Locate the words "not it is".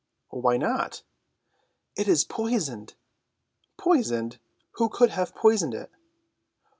0.57-2.23